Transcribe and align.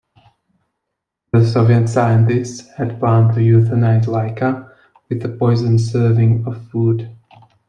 The 1.31 1.45
Soviet 1.45 1.87
scientists 1.87 2.67
had 2.71 2.99
planned 2.99 3.35
to 3.35 3.39
euthanize 3.39 4.05
Laika 4.07 4.67
with 5.09 5.23
a 5.23 5.29
poisoned 5.29 5.79
serving 5.79 6.43
of 6.47 6.65
food. 6.71 7.15